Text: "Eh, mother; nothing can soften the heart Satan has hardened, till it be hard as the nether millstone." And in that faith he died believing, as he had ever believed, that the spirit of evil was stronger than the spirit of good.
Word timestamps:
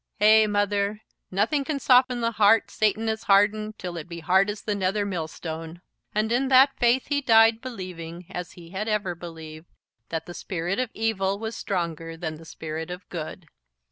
"Eh, 0.19 0.47
mother; 0.47 1.01
nothing 1.29 1.63
can 1.63 1.79
soften 1.79 2.21
the 2.21 2.31
heart 2.31 2.71
Satan 2.71 3.07
has 3.07 3.25
hardened, 3.25 3.77
till 3.77 3.97
it 3.97 4.09
be 4.09 4.19
hard 4.21 4.49
as 4.49 4.63
the 4.63 4.73
nether 4.73 5.05
millstone." 5.05 5.79
And 6.15 6.31
in 6.31 6.47
that 6.47 6.75
faith 6.79 7.09
he 7.09 7.21
died 7.21 7.61
believing, 7.61 8.25
as 8.31 8.53
he 8.53 8.71
had 8.71 8.87
ever 8.87 9.13
believed, 9.13 9.67
that 10.09 10.25
the 10.25 10.33
spirit 10.33 10.79
of 10.79 10.89
evil 10.95 11.37
was 11.37 11.55
stronger 11.55 12.17
than 12.17 12.37
the 12.37 12.45
spirit 12.45 12.89
of 12.89 13.07
good. 13.09 13.45